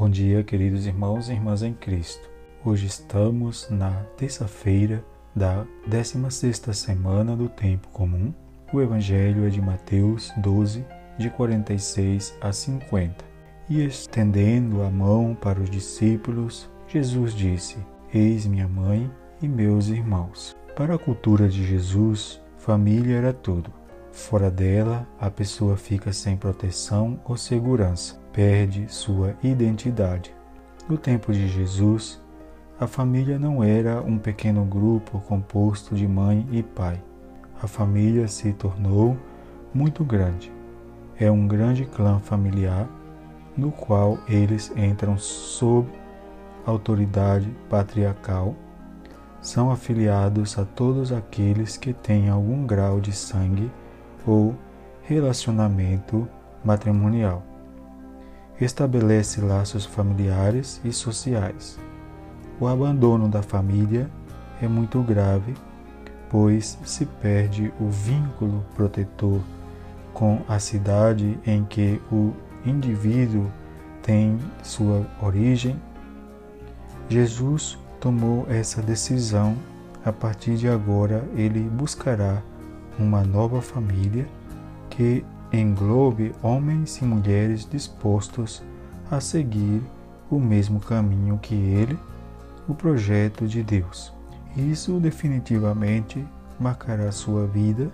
[0.00, 2.26] Bom dia, queridos irmãos e irmãs em Cristo.
[2.64, 5.04] Hoje estamos na terça-feira
[5.36, 8.32] da 16ª semana do tempo comum.
[8.72, 10.86] O evangelho é de Mateus 12,
[11.18, 13.22] de 46 a 50.
[13.68, 17.76] E estendendo a mão para os discípulos, Jesus disse:
[18.10, 19.10] Eis minha mãe
[19.42, 20.56] e meus irmãos.
[20.74, 23.70] Para a cultura de Jesus, família era tudo.
[24.12, 30.34] Fora dela, a pessoa fica sem proteção ou segurança, perde sua identidade.
[30.88, 32.20] No tempo de Jesus,
[32.78, 37.02] a família não era um pequeno grupo composto de mãe e pai.
[37.62, 39.16] A família se tornou
[39.74, 40.50] muito grande.
[41.18, 42.88] É um grande clã familiar
[43.56, 45.88] no qual eles entram sob
[46.64, 48.54] autoridade patriarcal.
[49.42, 53.70] São afiliados a todos aqueles que têm algum grau de sangue
[54.26, 54.54] ou
[55.02, 56.28] relacionamento
[56.64, 57.49] matrimonial.
[58.60, 61.78] Estabelece laços familiares e sociais.
[62.60, 64.10] O abandono da família
[64.60, 65.54] é muito grave,
[66.28, 69.40] pois se perde o vínculo protetor
[70.12, 72.34] com a cidade em que o
[72.66, 73.50] indivíduo
[74.02, 75.80] tem sua origem.
[77.08, 79.56] Jesus tomou essa decisão.
[80.04, 82.42] A partir de agora, ele buscará
[82.98, 84.26] uma nova família
[84.88, 88.62] que englobe homens e mulheres dispostos
[89.10, 89.82] a seguir
[90.30, 91.98] o mesmo caminho que ele,
[92.68, 94.12] o projeto de Deus.
[94.56, 96.24] Isso definitivamente
[96.58, 97.90] marcará sua vida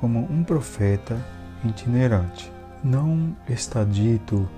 [0.00, 1.16] como um profeta
[1.64, 2.52] itinerante.
[2.82, 4.48] Não está dito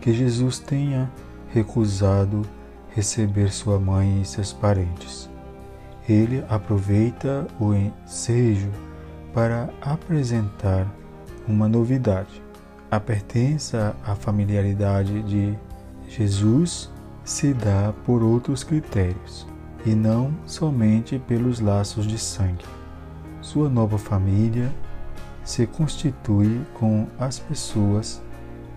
[0.00, 1.10] que Jesus tenha
[1.52, 2.42] recusado
[2.90, 5.28] receber sua mãe e seus parentes.
[6.08, 8.70] Ele aproveita o ensejo
[9.34, 10.86] para apresentar
[11.48, 12.42] uma novidade.
[12.90, 15.58] A pertença à familiaridade de
[16.08, 16.90] Jesus
[17.24, 19.46] se dá por outros critérios
[19.84, 22.64] e não somente pelos laços de sangue.
[23.40, 24.72] Sua nova família
[25.44, 28.22] se constitui com as pessoas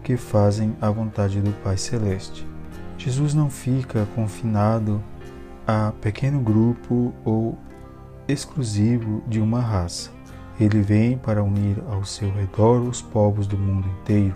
[0.03, 2.47] que fazem a vontade do Pai Celeste.
[2.97, 5.03] Jesus não fica confinado
[5.66, 7.57] a pequeno grupo ou
[8.28, 10.19] exclusivo de uma raça.
[10.59, 14.36] Ele vem para unir ao seu redor os povos do mundo inteiro.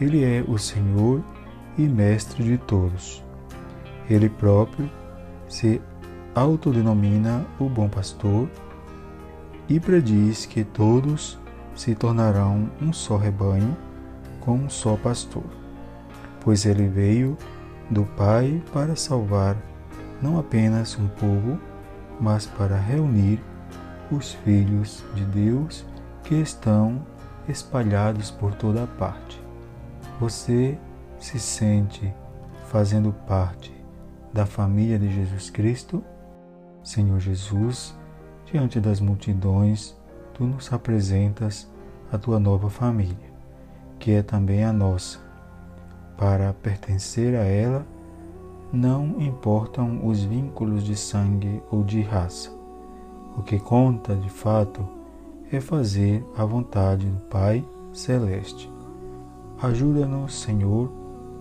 [0.00, 1.22] Ele é o Senhor
[1.76, 3.22] e Mestre de todos.
[4.08, 4.90] Ele próprio
[5.48, 5.82] se
[6.34, 8.48] autodenomina o Bom Pastor
[9.68, 11.38] e prediz que todos
[11.74, 13.76] se tornarão um só rebanho
[14.40, 15.44] com um só pastor,
[16.40, 17.36] pois ele veio
[17.90, 19.56] do Pai para salvar
[20.22, 21.58] não apenas um povo,
[22.20, 23.40] mas para reunir
[24.10, 25.84] os filhos de Deus
[26.22, 27.04] que estão
[27.48, 29.40] espalhados por toda parte.
[30.20, 30.78] Você
[31.18, 32.12] se sente
[32.68, 33.72] fazendo parte
[34.32, 36.02] da família de Jesus Cristo?
[36.82, 37.96] Senhor Jesus,
[38.44, 39.96] diante das multidões,
[40.34, 41.68] tu nos apresentas
[42.12, 43.32] a tua nova família,
[43.98, 45.18] que é também a nossa.
[46.16, 47.84] Para pertencer a ela,
[48.72, 52.55] não importam os vínculos de sangue ou de raça
[53.36, 54.86] o que conta, de fato,
[55.52, 58.70] é fazer a vontade do Pai Celeste.
[59.60, 60.92] Ajuda-nos, Senhor,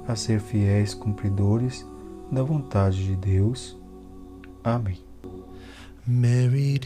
[0.08, 1.86] a ser fiéis cumpridores
[2.32, 3.78] da vontade de Deus.
[4.64, 4.98] Amém.
[6.08, 6.80] Mary,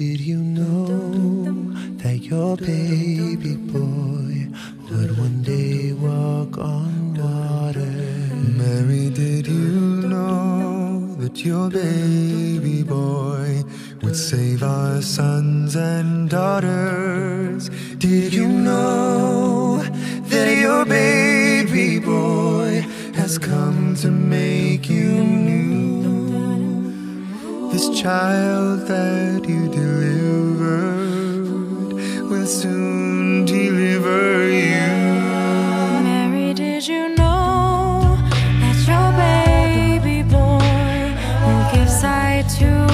[11.30, 13.64] that your baby boy
[14.02, 17.70] would save our sons and daughters.
[17.98, 19.78] Did you know
[20.32, 26.02] that your baby boy has come to make you new?
[27.72, 30.09] This child that you delivered
[42.50, 42.89] to